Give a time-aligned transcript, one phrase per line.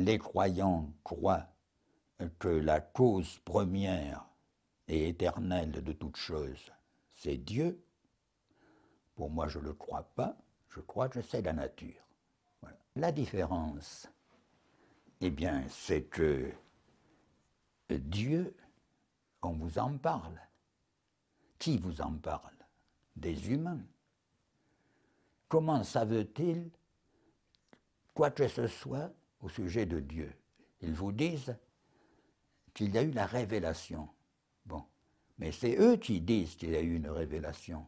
[0.00, 1.46] les croyants croient
[2.38, 4.26] que la cause première
[4.88, 6.72] et éternelle de toute chose,
[7.14, 7.82] c'est Dieu.
[9.14, 10.36] Pour moi, je ne le crois pas,
[10.70, 12.02] je crois que c'est la nature.
[12.96, 14.08] La différence,
[15.20, 16.52] eh bien, c'est que
[17.90, 18.56] Dieu,
[19.42, 20.40] on vous en parle.
[21.58, 22.54] Qui vous en parle?
[23.16, 23.84] Des humains.
[25.48, 26.70] Comment savent-ils
[28.12, 29.12] quoi que ce soit
[29.44, 30.32] au sujet de Dieu
[30.80, 31.54] Ils vous disent
[32.72, 34.08] qu'il y a eu la révélation.
[34.64, 34.82] Bon,
[35.38, 37.86] mais c'est eux qui disent qu'il y a eu une révélation.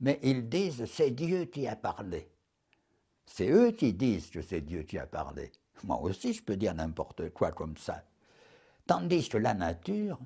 [0.00, 2.28] Mais ils disent c'est Dieu qui a parlé.
[3.26, 5.52] C'est eux qui disent que c'est Dieu qui a parlé.
[5.84, 8.02] Moi aussi, je peux dire n'importe quoi comme ça.
[8.86, 10.18] Tandis que la nature,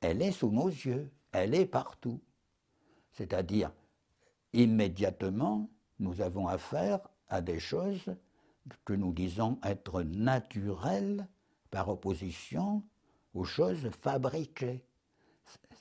[0.00, 2.20] elle est sous nos yeux, elle est partout.
[3.12, 3.72] C'est-à-dire,
[4.52, 8.14] immédiatement, nous avons affaire à des choses
[8.84, 11.26] que nous disons être naturelles
[11.70, 12.82] par opposition
[13.34, 14.84] aux choses fabriquées.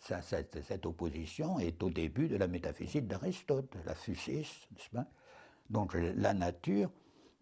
[0.01, 4.67] cette, opposition est au début de la métaphysique d'Aristote, la physis,
[5.69, 6.91] Donc la nature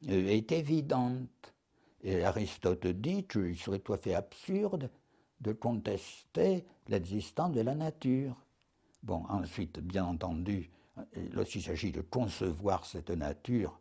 [0.09, 1.53] euh, est évidente.
[2.03, 4.89] Et Aristote dit qu'il serait tout à fait absurde
[5.39, 8.35] de contester l'existence de la nature.
[9.03, 10.69] Bon, ensuite, bien entendu,
[11.33, 13.79] lorsqu'il s'agit de concevoir cette nature,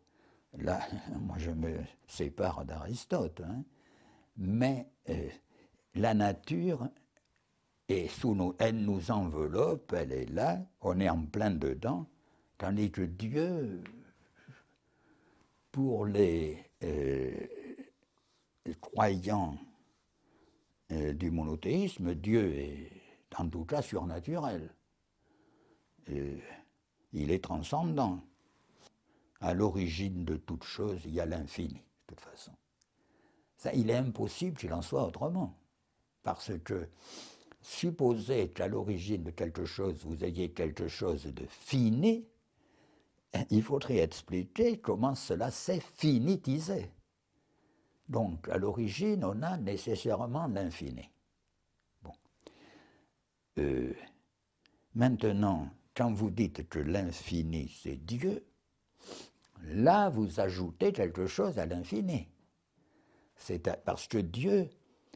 [0.57, 0.79] là,
[1.21, 3.63] moi je me sépare d'Aristote, hein.
[4.37, 5.29] mais euh,
[5.95, 6.87] la nature
[7.87, 12.05] est sous nous, elle nous enveloppe, elle est là, on est en plein dedans,
[12.57, 13.83] tandis que Dieu,
[15.71, 17.31] pour les, euh,
[18.79, 19.57] croyants
[20.91, 22.91] euh, du monothéisme, Dieu est
[23.37, 24.69] en tout cas surnaturel
[27.13, 28.19] il est transcendant.
[29.41, 32.53] À l'origine de toute chose, il y a l'infini, de toute façon.
[33.57, 35.57] Ça, il est impossible qu'il en soit autrement.
[36.23, 36.87] Parce que
[37.61, 42.25] supposer qu'à l'origine de quelque chose, vous ayez quelque chose de fini,
[43.49, 46.91] il faudrait expliquer comment cela s'est finitisé.
[48.09, 51.09] Donc, à l'origine, on a nécessairement l'infini.
[52.01, 52.11] Bon.
[53.57, 53.93] Euh,
[54.93, 58.45] maintenant, quand vous dites que l'infini c'est Dieu,
[59.63, 62.27] là vous ajoutez quelque chose à l'infini.
[63.35, 64.69] C'est parce que Dieu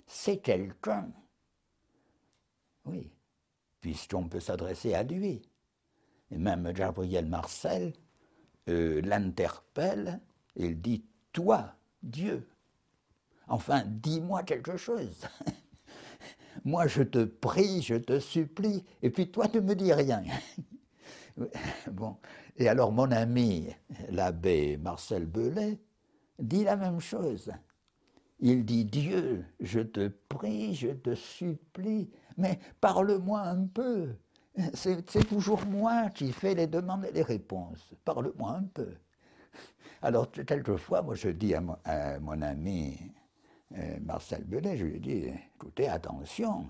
[0.08, 1.12] c'est quelqu'un.
[2.86, 3.12] Oui,
[3.82, 5.42] puisqu'on peut s'adresser à lui.
[6.32, 7.94] Et même Gabriel Marcel
[8.68, 10.22] euh, l'interpelle
[10.56, 12.48] il dit Toi, Dieu.
[13.48, 15.28] Enfin, dis-moi quelque chose.
[16.66, 20.24] Moi, je te prie, je te supplie, et puis toi, tu me dis rien.
[21.92, 22.18] bon.
[22.58, 23.70] Et alors, mon ami,
[24.10, 25.80] l'abbé Marcel Belay,
[26.40, 27.52] dit la même chose.
[28.40, 34.16] Il dit Dieu, je te prie, je te supplie, mais parle-moi un peu.
[34.74, 37.94] C'est toujours moi qui fais les demandes et les réponses.
[38.06, 38.94] Parle-moi un peu.
[40.02, 41.62] Alors, quelquefois, moi, je dis à
[42.20, 42.98] mon ami
[43.78, 45.24] euh, Marcel Belay, je lui dis,
[45.56, 46.70] écoutez, attention,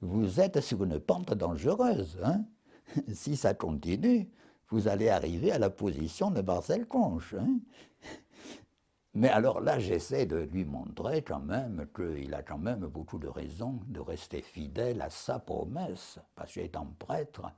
[0.00, 2.18] vous êtes sur une pente dangereuse.
[2.24, 2.44] Hein
[3.12, 4.28] si ça continue,
[4.68, 7.34] vous allez arriver à la position de Marcel Conche.
[7.34, 7.58] Hein
[9.14, 13.28] Mais alors là, j'essaie de lui montrer quand même qu'il a quand même beaucoup de
[13.28, 17.50] raisons de rester fidèle à sa promesse, parce qu'étant prêtre,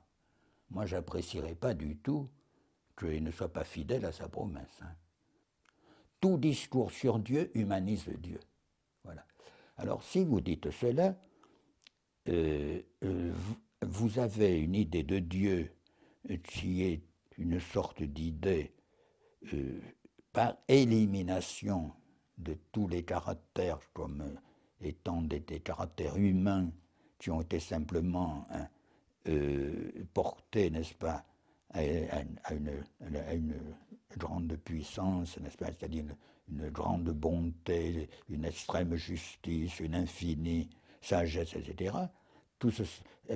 [0.69, 2.29] moi, j'apprécierais pas du tout
[2.97, 4.79] qu'il ne soit pas fidèle à sa promesse.
[4.81, 4.93] Hein
[6.19, 8.39] tout discours sur Dieu humanise Dieu.
[9.03, 9.25] Voilà.
[9.77, 11.15] Alors si vous dites cela,
[12.27, 13.33] euh, euh,
[13.81, 15.71] vous avez une idée de Dieu
[16.43, 17.01] qui est
[17.37, 18.73] une sorte d'idée
[19.53, 19.79] euh,
[20.33, 21.91] par élimination
[22.37, 24.39] de tous les caractères comme
[24.81, 26.71] étant des, caractères humains
[27.17, 28.67] qui ont été simplement hein,
[30.13, 31.25] portés, n'est-ce pas,
[31.73, 31.81] à,
[32.51, 33.53] une,
[34.17, 36.05] grande puissance, n'est-ce pas C'est-à-dire
[36.49, 40.69] une, grande bonté, une extrême justice, une infinie
[41.01, 41.95] sagesse, etc.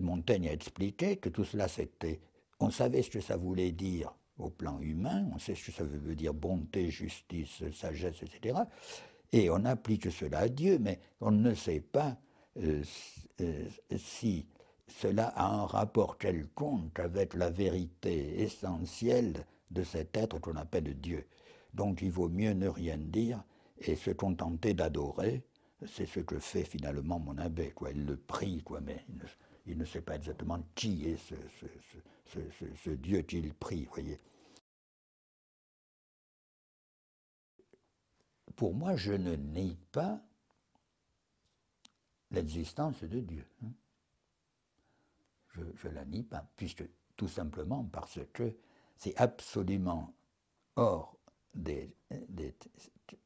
[0.01, 2.19] Montaigne a expliqué que tout cela c'était.
[2.59, 5.83] On savait ce que ça voulait dire au plan humain, on sait ce que ça
[5.83, 8.59] veut dire bonté, justice, sagesse, etc.
[9.31, 12.17] Et on applique cela à Dieu, mais on ne sait pas
[12.57, 12.83] euh,
[13.41, 13.67] euh,
[13.97, 14.45] si
[14.87, 21.25] cela a un rapport quelconque avec la vérité essentielle de cet être qu'on appelle Dieu.
[21.73, 23.43] Donc il vaut mieux ne rien dire
[23.79, 25.43] et se contenter d'adorer.
[25.85, 27.71] C'est ce que fait finalement mon abbé.
[27.71, 27.91] Quoi.
[27.91, 29.03] Il le prie, quoi, mais
[29.65, 33.85] il ne, sait pas exactement qui est ce, Dieu qu'il prie.
[33.85, 34.19] Voyez.
[38.55, 40.21] pour moi, je ne nie pas
[42.31, 43.45] l'existence de Dieu.
[43.63, 43.71] Hein.
[45.53, 46.83] Je ne la nie pas, puisque
[47.15, 48.55] tout simplement parce que
[48.97, 50.13] c'est absolument
[50.75, 51.17] hors
[51.53, 51.95] des,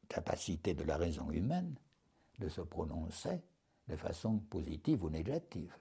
[0.10, 1.76] capacités de la raison humaine
[2.40, 3.42] de se prononcer
[3.88, 5.74] de façon positive ou négative.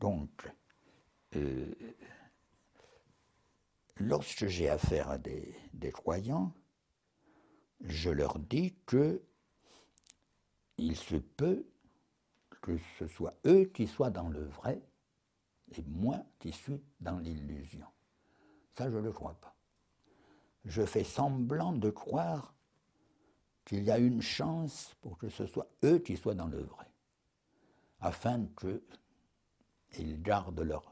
[0.00, 0.50] Donc,
[1.36, 1.74] euh,
[3.96, 5.54] lorsque j'ai affaire à des,
[5.92, 6.54] croyants,
[7.82, 9.22] je leur dis que
[10.78, 11.66] il se peut
[12.62, 14.82] que ce soit eux qui soient dans le vrai
[15.72, 17.86] et moi qui suis dans l'illusion.
[18.76, 19.54] Ça, je ne le crois pas.
[20.64, 22.54] Je fais semblant de croire
[23.66, 26.90] qu'il y a une chance pour que ce soit eux qui soient dans le vrai,
[28.00, 28.46] afin
[29.92, 30.90] qu'ils gardent leur,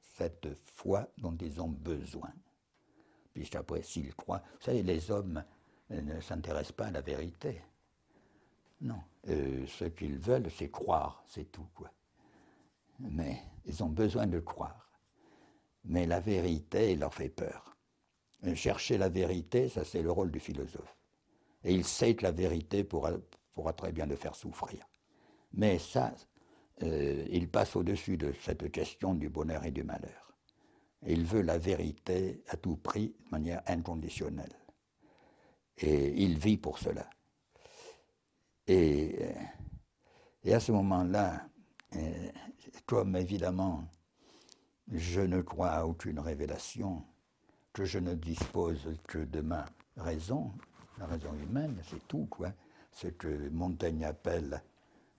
[0.00, 2.32] cette foi dont ils ont besoin.
[3.32, 5.44] Puisqu'après, s'ils croient, vous savez, les hommes
[5.90, 7.62] ne s'intéressent pas à la vérité.
[8.80, 11.66] Non, euh, ce qu'ils veulent, c'est croire, c'est tout.
[11.74, 11.90] Quoi.
[12.98, 14.90] Mais ils ont besoin de croire.
[15.84, 17.76] Mais la vérité leur fait peur.
[18.54, 20.96] chercher la vérité, ça c'est le rôle du philosophe.
[21.64, 23.12] Et il sait que la vérité pourra,
[23.54, 24.86] pourra très bien le faire souffrir.
[25.52, 26.14] Mais ça,
[26.82, 30.32] euh, il passe au-dessus de cette question du bonheur et du malheur.
[31.06, 34.52] il veut la vérité à tout prix, de manière inconditionnelle.
[35.78, 37.08] Et il vit pour cela.
[38.66, 39.16] Et,
[40.44, 41.48] et à ce moment-là,
[41.94, 42.30] euh,
[42.86, 43.84] comme évidemment
[44.92, 47.02] je ne crois à aucune révélation,
[47.72, 50.52] que je ne dispose que de ma raison,
[50.98, 52.52] la raison humaine, c'est tout, quoi.
[52.92, 54.62] Ce que Montaigne appelle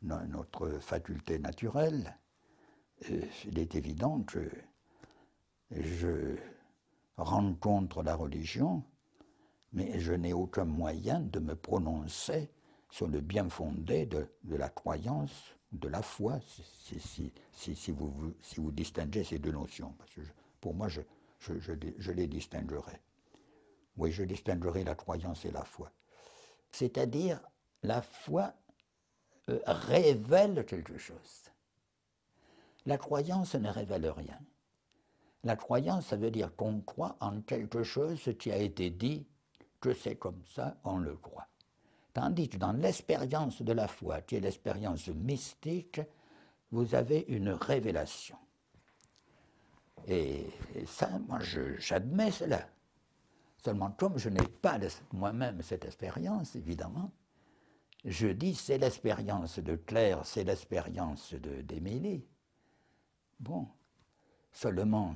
[0.01, 2.17] notre faculté naturelle.
[3.09, 4.49] Il est évident que
[5.71, 6.37] je
[7.17, 8.83] rencontre la religion,
[9.73, 12.49] mais je n'ai aucun moyen de me prononcer
[12.89, 19.51] sur le bien fondé de, la croyance, de la foi, si, vous, distinguez ces deux
[19.51, 19.93] notions.
[20.61, 21.01] Pour moi, je,
[21.39, 23.01] je, les distinguerai.
[23.97, 25.91] Oui, je distinguerai la croyance et la foi.
[26.71, 27.41] C'est-à-dire,
[27.83, 28.53] la foi
[29.47, 31.51] révèle quelque chose.
[32.85, 34.39] La croyance ne révèle rien.
[35.43, 39.25] La croyance, ça veut dire qu'on croit en quelque chose qui a été dit,
[39.79, 41.47] que c'est comme ça, on le croit.
[42.13, 46.01] Tandis que dans l'expérience de la foi, qui est l'expérience mystique,
[46.71, 48.37] vous avez une révélation.
[50.07, 50.47] Et,
[50.85, 51.39] ça, moi,
[51.77, 52.67] j'admets cela.
[53.63, 54.79] Seulement, comme je n'ai pas
[55.11, 57.11] moi-même cette expérience, évidemment,
[58.05, 62.25] je dis c'est l'expérience de Claire, c'est l'expérience d'Émilie.
[63.39, 63.67] Bon,
[64.51, 65.15] seulement,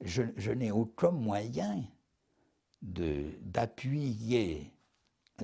[0.00, 1.84] je, n'ai aucun moyen
[2.82, 4.72] d'appuyer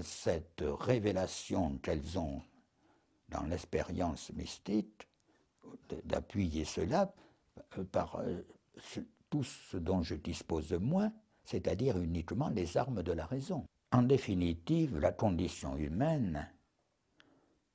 [0.02, 2.42] cette révélation qu'elles ont
[3.28, 5.08] dans l'expérience mystique,
[6.04, 7.12] d'appuyer cela
[7.92, 8.42] par euh,
[9.30, 11.10] tout ce dont je dispose de moi,
[11.44, 13.64] c'est-à-dire uniquement les armes de la raison.
[13.92, 16.48] En définitive, la condition humaine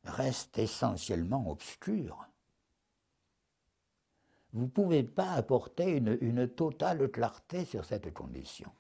[0.04, 2.28] reste essentiellement obscure.
[4.52, 8.72] Vous ne pouvez pas apporter une, totale clarté sur cette condition.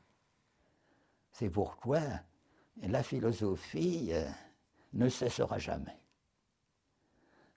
[1.32, 2.02] C'est pourquoi
[2.82, 4.30] la philosophie euh,
[4.94, 5.98] ne cessera jamais.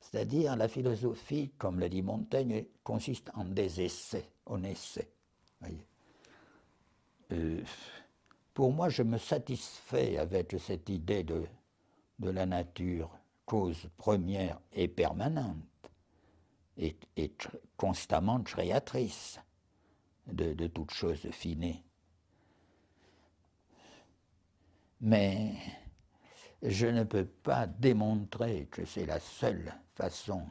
[0.01, 5.11] C'est-à-dire la philosophie, comme l'a dit Montaigne, consiste en des essais, en essais.
[7.33, 7.63] Euh,
[8.55, 11.47] pour moi, je me satisfais avec cette idée de
[12.21, 13.11] la nature,
[13.47, 15.57] cause première et permanente,
[16.77, 16.97] et,
[17.77, 19.41] constamment créatrice
[20.27, 21.83] de, de toute chose finie.
[25.01, 25.55] mais
[26.63, 30.43] je ne peux pas démontrer que c'est la seule façon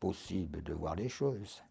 [0.00, 1.62] possible de voir les choses,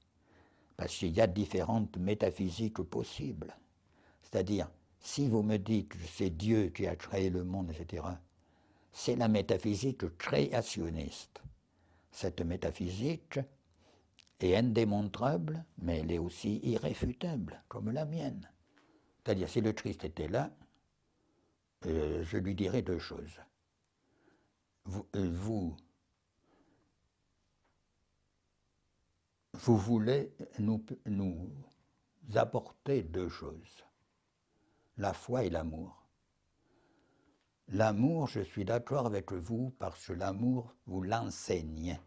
[0.77, 3.55] parce qu'il y a différentes métaphysiques possibles.
[4.21, 4.69] C'est-à-dire,
[4.99, 8.03] si vous me dites que c'est Dieu qui a créé le monde, etc.,
[8.95, 11.41] c'est la métaphysique créationniste.
[12.11, 13.39] Cette métaphysique
[14.39, 18.49] est indémontrable, mais elle est aussi irréfutable, comme la mienne.
[19.17, 20.49] C'est-à-dire, si le Christ était là,
[21.87, 23.37] euh, je lui dirai deux choses.
[24.85, 25.75] Vous, euh, vous,
[29.77, 31.51] voulez nous
[32.33, 33.83] apporter deux choses,
[34.95, 36.04] la foi et l'amour.
[37.69, 41.99] L'amour, je suis d'accord avec vous parce que l'amour vous l'enseigne.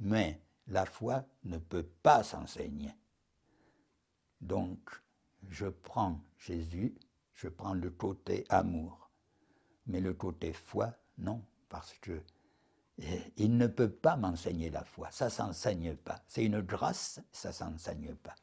[0.00, 2.94] Mais la foi ne peut pas s'enseigner.
[4.40, 4.90] Donc,
[5.48, 6.98] je prends Jésus
[7.42, 9.10] je prends le côté amour.
[9.86, 12.22] Mais le côté foi, non, parce que
[12.98, 15.10] eh, il ne peut pas m'enseigner la foi.
[15.10, 16.22] Ça s'enseigne pas.
[16.28, 18.36] C'est une grâce, ça s'enseigne pas.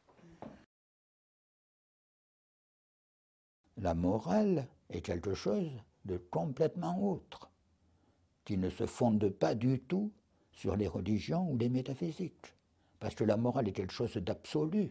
[3.78, 5.70] La morale est quelque chose
[6.04, 7.50] de complètement autre,
[8.44, 10.12] qui ne se fonde pas du tout
[10.52, 12.54] sur les religions ou les métaphysiques.
[12.98, 14.90] Parce que la morale est quelque chose d'absolu,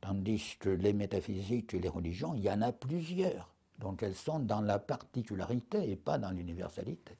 [0.00, 3.54] tandis que les métaphysiques et les religions, il y en a plusieurs.
[3.78, 7.16] Donc elles sont dans la particularité et pas dans l'universalité.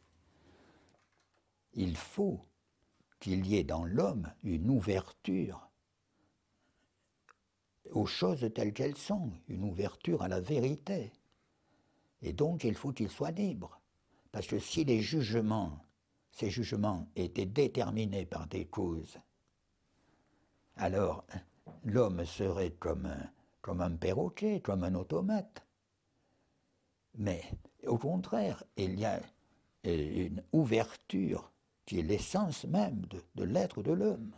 [1.72, 2.40] Il faut
[3.20, 5.70] qu'il y ait dans l'homme une ouverture
[7.90, 11.12] aux choses telles qu'elles sont, une ouverture à la vérité.
[12.24, 13.80] Et donc il faut qu'il soit libre.
[14.32, 15.78] Parce que si les jugements,
[16.32, 19.18] ces jugements étaient déterminés par des causes,
[20.76, 21.24] alors
[21.84, 23.06] l'homme serait comme
[23.80, 25.64] un, perroquet, comme un automate.
[27.16, 27.42] Mais
[27.86, 29.20] au contraire, il y a
[29.84, 31.52] une ouverture
[31.84, 33.04] qui est l'essence même
[33.34, 34.32] de, l'être de l'homme.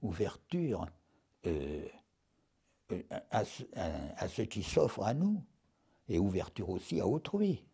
[0.00, 0.86] Ouverture
[1.44, 1.86] euh,
[2.92, 5.44] euh, à, ce qui s'offre à nous
[6.08, 7.64] et ouverture aussi à autrui.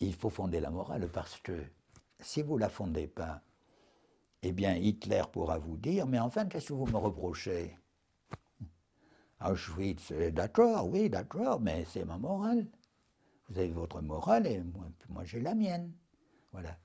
[0.00, 1.64] Il faut fonder la morale parce que
[2.20, 3.42] si vous ne la fondez pas,
[4.42, 7.76] eh bien Hitler pourra vous dire, mais enfin, qu'est-ce que vous me reprochez?
[9.40, 12.66] Auschwitz, d'accord, oui, d'accord, mais c'est ma morale.
[13.48, 15.92] Vous avez votre morale et moi, moi j'ai la mienne.
[16.52, 16.76] Voilà.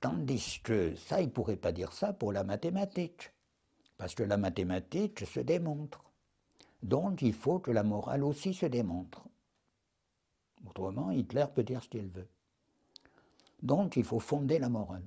[0.00, 3.32] Tandis que ça, il ne pourrait pas dire ça pour la mathématique.
[3.98, 6.04] Parce que la mathématique se démontre.
[6.82, 9.26] Donc il faut que la morale aussi se démontre.
[10.68, 12.28] Autrement, Hitler peut dire ce qu'il veut.
[13.62, 15.04] Donc il faut fonder la morale.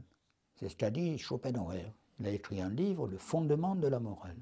[0.55, 1.85] C'est ce qu'a dit Schopenhauer.
[2.19, 4.35] Il a écrit un livre, Le fondement de la morale.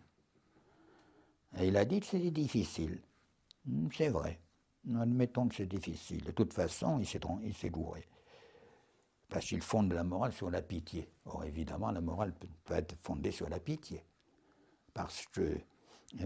[1.59, 2.99] Et il a dit que c'était difficile.
[3.65, 4.39] Hmm, c'est vrai.
[4.95, 6.23] Admettons que c'est difficile.
[6.23, 8.03] De toute façon, il s'est gouré.
[9.29, 11.09] Parce qu'il fonde la morale sur la pitié.
[11.25, 14.03] Or, évidemment, la morale peut être fondée sur la pitié.
[14.97, 15.59] Parce que,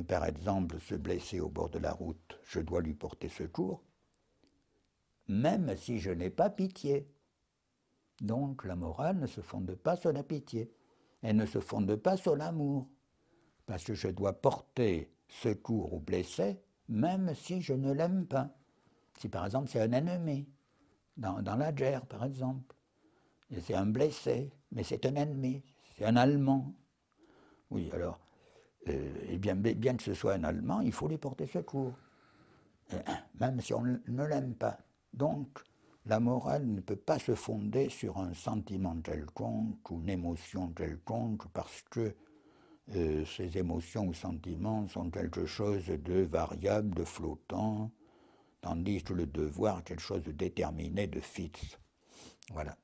[0.08, 3.84] par exemple, se blesser au bord de la route, je dois lui porter secours,
[5.28, 7.06] même si je n'ai pas pitié.
[8.22, 10.72] Donc, la morale ne se fonde pas sur la pitié.
[11.22, 12.88] Elle ne se fonde pas sur l'amour.
[13.66, 18.56] Parce que je dois porter secours au blessé, même si je ne l'aime pas.
[19.20, 20.48] Si par exemple c'est un ennemi,
[21.18, 22.74] dans, la guerre par exemple,
[23.50, 25.62] c'est un blessé, mais c'est un ennemi,
[25.98, 26.74] c'est un Allemand.
[27.70, 28.18] Oui, alors,
[28.90, 31.94] euh, eh bien, que ce soit un Allemand, il faut lui porter secours,
[33.40, 34.78] même si on ne l'aime pas.
[35.14, 35.60] Donc,
[36.06, 41.48] la morale ne peut pas se fonder sur un sentiment quelconque ou une émotion quelconque
[41.50, 42.16] parce que
[42.96, 47.92] euh, ces émotions ou sentiments sont quelque chose de variable, de flottant,
[48.62, 51.78] tandis que le devoir est quelque chose de déterminé, de fixe.
[52.52, 52.76] Voilà.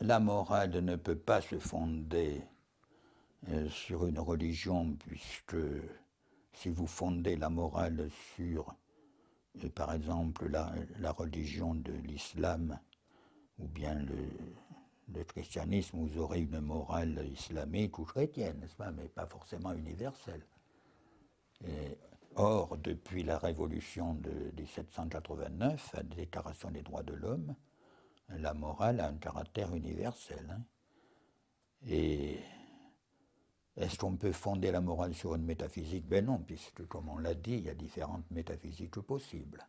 [0.00, 2.53] La morale ne peut pas se fonder euh,
[3.68, 5.56] sur une religion, puisque
[6.52, 8.74] si vous fondez la morale sur,
[9.62, 12.78] euh, par exemple, la religion de l'islam,
[13.58, 14.28] ou bien le,
[15.12, 20.44] le christianisme, vous aurez une morale islamique ou chrétienne, n'est-ce pas, mais pas forcément universelle.
[22.36, 27.54] or, depuis la révolution de 1789, la Déclaration des droits de l'homme,
[28.28, 30.46] la morale a un caractère universel.
[30.50, 30.62] Hein.
[31.86, 32.40] Et
[33.76, 36.06] est-ce qu'on peut fonder la morale sur une métaphysique?
[36.08, 39.66] Ben non, puisque, comme on l'a dit, il y a différentes métaphysiques possibles.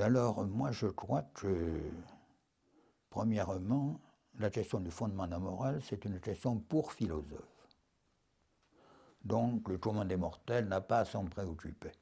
[0.00, 1.80] Alors, moi, je crois que
[3.16, 3.98] Premièrement,
[4.38, 7.66] la question du fondement de la morale, c'est une question pour philosophe.
[9.24, 11.92] Donc, le commun des mortels n'a pas à s'en préoccuper.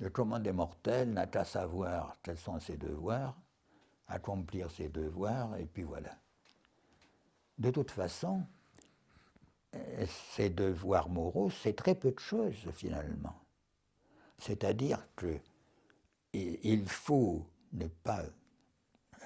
[0.00, 3.34] Le commun des mortels n'a qu'à savoir quels sont ses devoirs,
[4.06, 6.14] accomplir ses devoirs, et puis voilà.
[7.56, 8.42] De toute façon,
[10.30, 13.34] ces devoirs moraux, c'est très peu de choses finalement.
[14.38, 18.24] C'est-à-dire qu'il faut ne pas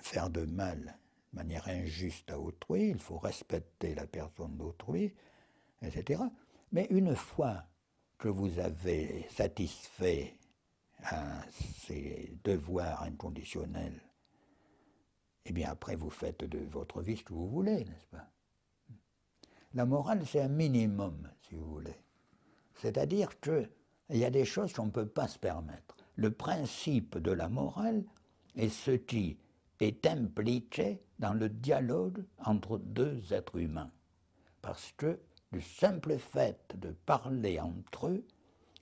[0.02, 0.98] faire de mal
[1.32, 5.12] de manière injuste à autrui, il faut respecter la personne d'autrui,
[5.82, 6.22] etc.
[6.72, 7.64] Mais une fois
[8.18, 10.34] que vous avez satisfait
[11.02, 11.42] à
[11.86, 14.00] ces devoirs inconditionnels,
[15.44, 18.30] eh bien après vous faites de votre vie ce que vous voulez, n'est-ce pas?
[19.74, 21.96] La morale, c'est un minimum, si vous voulez.
[22.74, 23.68] C'est-à-dire qu'il
[24.10, 25.96] y a des choses qu'on ne peut pas se permettre.
[26.14, 28.04] Le principe de la morale
[28.54, 29.38] est ce qui
[29.80, 33.90] est impliqué dans le dialogue entre deux êtres humains.
[34.62, 35.20] Parce que
[35.52, 38.24] du simple fait de parler entre eux,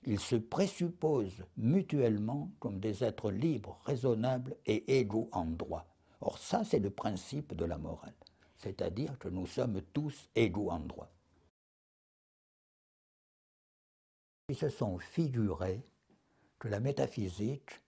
[0.05, 5.85] ils se présupposent mutuellement comme des êtres libres, raisonnables et égaux en droit.
[6.21, 8.13] Or ça, c'est le principe de la morale,
[8.65, 11.11] c'est-à-dire que nous sommes tous égaux en droit.
[14.49, 15.85] Ils se sont figurés
[16.57, 17.83] que la métaphysique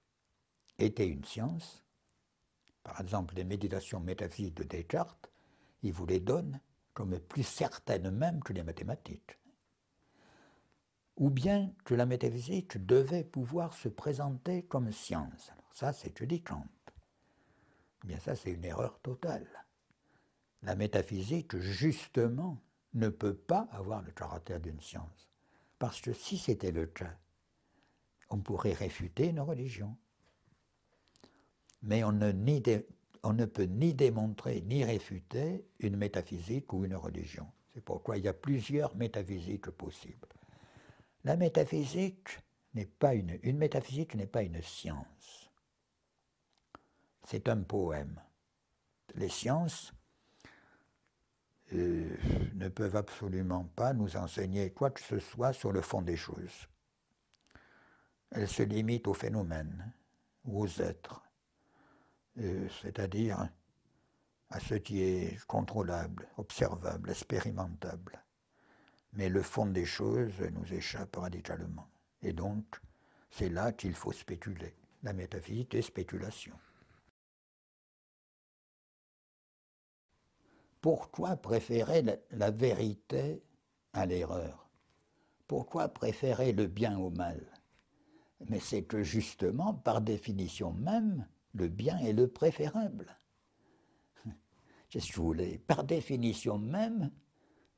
[0.78, 1.84] était une science.
[2.84, 5.32] Par exemple, les méditations métaphysiques de Descartes,
[5.82, 6.62] il vous les donne
[6.94, 9.40] comme plus certaines même que les mathématiques.
[11.16, 15.50] Ou bien que la métaphysique devait pouvoir se présenter comme science.
[15.54, 16.68] Alors ça, c'est que dit Kant.
[18.04, 19.67] Eh bien ça, c'est une erreur totale.
[20.64, 22.62] La métaphysique, justement,
[22.94, 25.30] ne peut pas avoir le caractère d'une science.
[25.80, 27.16] Parce que si c'était le cas,
[28.30, 29.96] on pourrait réfuter une religion.
[31.84, 32.32] Mais on ne,
[33.24, 37.48] on ne peut ni démontrer ni réfuter une métaphysique ou une religion.
[37.74, 40.28] C'est pourquoi il y a plusieurs métaphysiques possibles.
[41.24, 42.40] La métaphysique
[42.74, 45.52] n'est pas une, une métaphysique n'est pas une science.
[47.24, 48.22] C'est un poème.
[49.16, 49.94] Les sciences
[51.74, 52.18] euh,
[52.56, 56.68] ne peuvent absolument pas nous enseigner quoi que ce soit sur le fond des choses.
[58.32, 59.94] Elles se limitent aux phénomènes
[60.46, 61.22] ou aux êtres,
[62.40, 63.50] euh, c'est-à-dire
[64.50, 68.24] à ce qui est contrôlable, observable, expérimentable.
[69.14, 71.90] Mais le fond des choses nous échappe radicalement.
[72.22, 72.80] Et donc,
[73.30, 74.74] c'est là qu'il faut spéculer.
[75.04, 76.58] La métaphysique est spéculation.
[80.82, 83.42] Pourquoi préférer la, vérité
[83.94, 84.70] à l'erreur?
[85.48, 87.42] Pourquoi préférer le bien au mal?
[88.50, 93.18] Mais c'est que justement, par définition même, le bien est le préférable.
[94.90, 97.12] Qu'est-ce que Par définition même,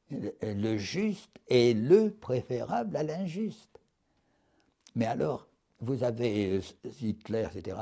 [0.09, 3.79] le juste est le préférable à l'injuste.
[4.95, 5.47] Mais alors,
[5.79, 6.61] vous avez euh,
[7.01, 7.77] Hitler, etc.,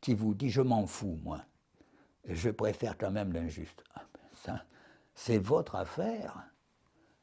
[0.00, 1.44] qui vous dit Je m'en fous, moi.
[2.26, 3.82] Je préfère quand même l'injuste.
[4.48, 4.64] Ah,
[5.14, 6.50] c'est votre affaire.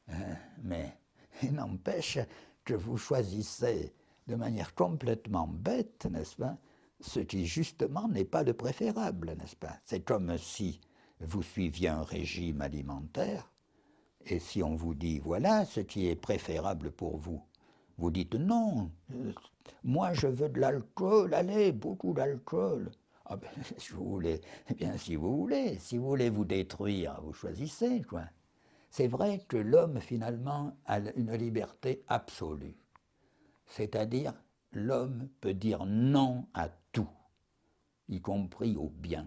[0.08, 0.96] Hein, mais
[1.42, 2.18] il n'empêche
[2.64, 3.92] que vous choisissez
[4.28, 6.56] de manière complètement bête, n'est-ce pas,
[7.00, 9.76] ce qui justement n'est pas le préférable, n'est-ce pas?
[9.84, 10.80] C'est comme si
[11.20, 13.50] vous suiviez un régime alimentaire,
[14.24, 17.42] et si on vous dit, voilà ce qui est préférable pour vous,
[17.98, 19.32] vous dites non, euh,
[19.82, 22.90] moi je veux de l'alcool, allez, beaucoup d'alcool.
[23.26, 27.20] Ah ben, si vous voulez, eh bien, si vous voulez, si vous voulez vous détruire,
[27.22, 28.24] vous choisissez, quoi.
[28.90, 32.76] C'est vrai que l'homme, finalement, a une liberté absolue.
[33.66, 34.34] C'est-à-dire,
[34.72, 37.08] l'homme peut dire non à tout,
[38.08, 39.26] y compris au bien.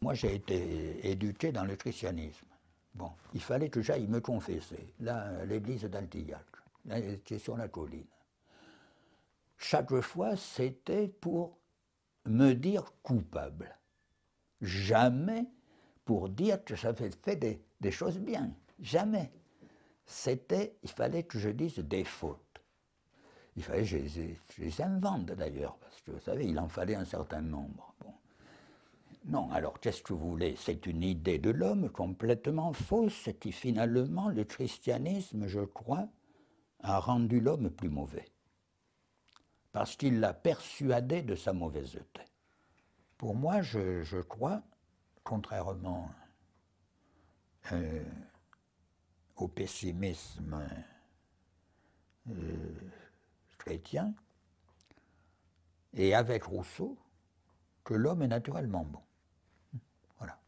[0.00, 2.46] Moi, j'ai été éduqué dans le christianisme.
[2.94, 6.46] Bon, il fallait que j'aille me confesser, là, l'église d'Altillac,
[6.86, 8.06] là, était sur la colline.
[9.58, 11.58] Chaque fois, c'était pour
[12.26, 13.76] me dire coupable.
[14.60, 15.46] Jamais
[16.04, 18.50] pour dire que j'avais fait des, choses bien.
[18.80, 19.30] Jamais.
[20.06, 22.40] C'était, il fallait que je dise des fautes.
[23.56, 24.22] Il fallait que je,
[24.58, 27.94] les invente d'ailleurs, parce que vous savez, il en fallait un certain nombre.
[28.00, 28.12] Bon.
[29.24, 30.54] Non, alors qu'est-ce que vous voulez?
[30.56, 36.08] C'est une idée de l'homme complètement fausse qui finalement, le christianisme, je crois,
[36.80, 38.26] a rendu l'homme plus mauvais
[39.76, 42.22] parce qu'il l'a persuadé de sa mauvaiseté.
[43.18, 44.62] Pour moi, je, crois,
[45.22, 46.10] contrairement
[47.72, 48.02] euh,
[49.36, 50.66] au pessimisme
[52.30, 52.90] euh,
[53.58, 54.14] chrétien,
[55.92, 56.96] et avec Rousseau,
[57.84, 59.02] que l'homme est naturellement bon.
[60.16, 60.38] Voilà.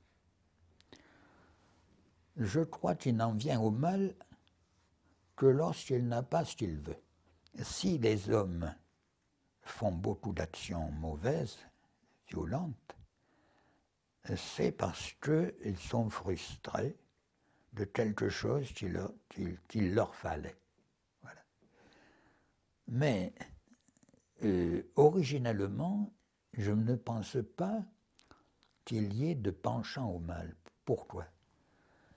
[2.36, 4.14] Je crois qu'il n'en vient au mal
[5.36, 7.02] que lorsqu'il n'a pas ce qu'il veut.
[7.60, 8.74] Si les hommes
[9.70, 11.58] font beaucoup d'actions mauvaises,
[12.28, 12.96] violentes,
[14.36, 16.96] c'est parce qu'ils sont frustrés
[17.72, 20.56] de quelque chose qu'il leur, fallait.
[22.88, 23.32] Mais
[24.42, 26.12] euh, originellement,
[26.54, 27.82] je ne pense pas
[28.84, 30.56] qu'il y ait de penchant au mal.
[30.84, 31.26] Pourquoi?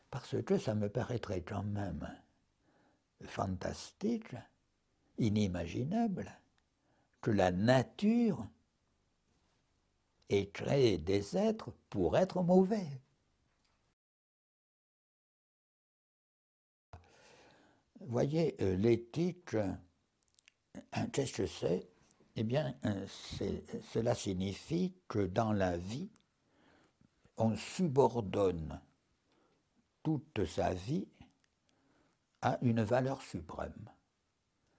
[0.09, 2.07] Parce que ça me paraîtrait quand même
[3.23, 4.35] fantastique,
[5.17, 6.31] inimaginable,
[7.21, 8.47] que la nature
[10.29, 12.87] ait créé des êtres pour être mauvais.
[18.01, 19.71] Voyez, euh, l'éthique, euh,
[21.13, 21.87] qu'est-ce que c'est?
[22.35, 23.05] Eh bien, euh,
[23.93, 26.09] cela signifie que dans la vie,
[27.37, 28.81] on subordonne
[30.01, 31.07] toute sa vie
[32.41, 33.89] à une valeur suprême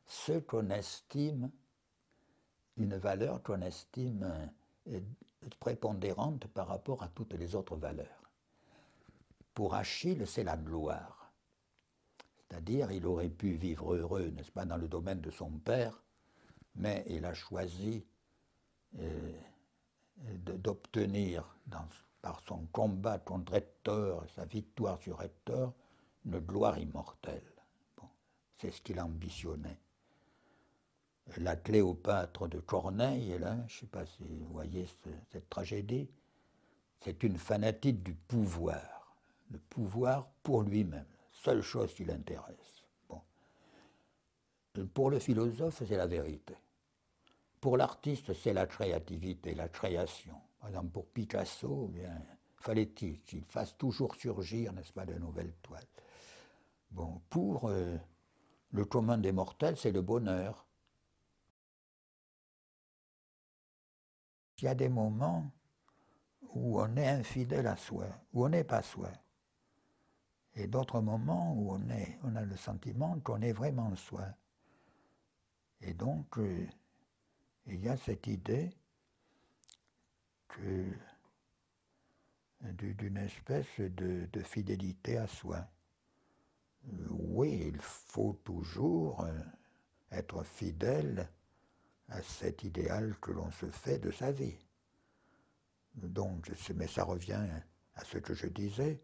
[0.06, 1.50] ce qu'on estime
[2.76, 4.50] une valeur qu'on estime
[4.88, 5.00] euh,
[5.60, 8.30] prépondérante par rapport à toutes les autres valeurs.
[9.54, 11.32] Pour Achille, c'est la gloire.
[12.48, 16.02] C'est-à-dire, il aurait pu vivre heureux, n'est-ce pas, dans le domaine de son père,
[16.74, 18.04] mais il a choisi
[18.98, 19.32] euh,
[20.44, 21.56] d'obtenir
[22.20, 25.72] par son combat contre Hector, sa victoire sur Hector,
[26.24, 27.42] une gloire immortelle.
[28.58, 29.78] c'est ce qu'il ambitionnait.
[31.38, 34.86] La Cléopâtre de Corneille, là, je ne sais pas si vous voyez
[35.30, 36.08] cette tragédie,
[37.00, 39.16] c'est une fanatique du pouvoir,
[39.50, 42.84] le pouvoir pour lui-même, seule chose qui l'intéresse.
[43.08, 43.20] Bon.
[44.94, 46.54] Pour le philosophe, c'est la vérité.
[47.60, 50.36] Pour l'artiste, c'est la créativité, la création.
[50.58, 52.22] Par exemple, pour Picasso, eh bien,
[52.56, 55.86] fallait-il qu'il fasse toujours surgir, n'est-ce pas, de nouvelles toiles.
[56.90, 57.96] Bon, pour euh,
[58.72, 60.66] le commun des mortels, c'est le bonheur.
[64.62, 65.50] Il y a des moments
[66.54, 69.10] où on est infidèle à soi, où on n'est pas soi.
[70.54, 74.24] Et d'autres moments où on, a le sentiment qu'on est vraiment soi.
[75.80, 76.64] Et donc, euh,
[77.66, 78.70] il y a cette idée
[82.60, 85.66] d'une espèce de, fidélité à soi.
[87.10, 89.40] Oui, il faut toujours euh,
[90.12, 91.28] être fidèle
[92.12, 94.56] à cet idéal que l'on se fait de sa vie.
[95.94, 97.46] Donc, mais ça revient
[97.94, 99.00] à ce que je disais,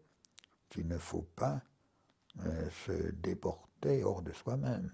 [0.69, 1.61] qu'il ne faut pas
[2.45, 4.91] euh, se déporter hors de soi-même,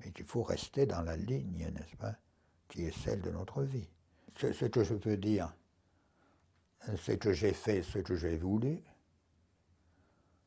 [0.00, 2.16] mais qu'il faut rester dans la ligne, n'est-ce pas,
[2.68, 3.88] qui est celle de notre vie.
[4.36, 5.52] Ce, que je peux dire,
[6.96, 8.82] c'est que j'ai fait ce que j'ai voulu,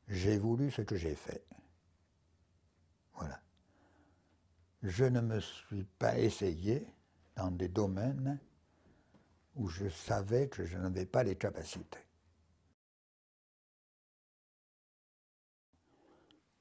[0.07, 1.45] j'ai voulu ce que j'ai fait.
[3.15, 3.41] Voilà.
[4.83, 6.87] Je ne me suis pas essayé
[7.35, 8.39] dans des domaines
[9.55, 11.99] où je savais que je n'avais pas les capacités.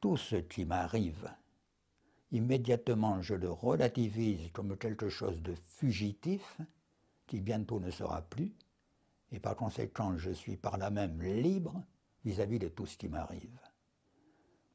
[0.01, 1.31] Tout ce qui m'arrive
[2.33, 6.59] immédiatement je le relativise comme quelque chose de fugitif,
[7.27, 8.53] qui bientôt ne sera plus,
[9.33, 11.83] et par conséquent je suis par là même libre
[12.25, 13.59] vis-à-vis de tout ce qui m'arrive.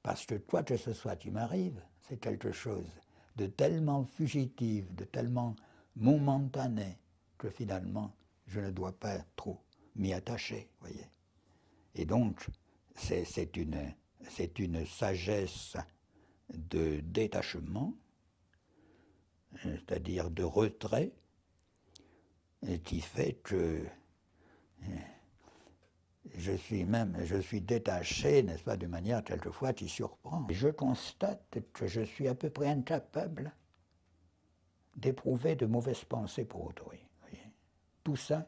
[0.03, 2.87] Parce que quoi que ce soit qui m'arrive, c'est quelque chose
[3.35, 5.55] de tellement fugitif, de tellement
[5.95, 6.97] momentané,
[7.37, 8.13] que finalement
[8.47, 9.59] je ne dois pas trop
[9.95, 11.07] m'y attacher, voyez.
[11.95, 12.47] Et donc,
[12.95, 13.93] c'est une,
[14.59, 15.77] une sagesse
[16.53, 17.93] de détachement,
[19.63, 21.11] c'est-à-dire de retrait,
[22.83, 23.85] qui fait que
[26.33, 30.45] je suis même, je suis détaché, n'est-ce pas, de manière quelquefois qui surprend.
[30.49, 33.53] Je constate que je suis à peu près incapable
[34.95, 36.99] d'éprouver de mauvaises pensées pour autrui.
[38.03, 38.47] Tout ça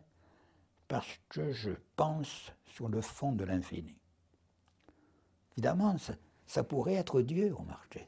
[0.88, 3.96] parce que je pense sur le fond de l'infini.
[5.54, 6.14] Évidemment, ça,
[6.46, 8.08] ça pourrait être Dieu, remarquez.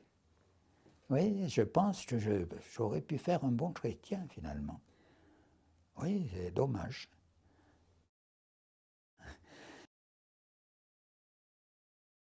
[1.10, 4.80] Oui, je pense que j'aurais pu faire un bon chrétien finalement.
[5.98, 7.10] Oui, c'est dommage.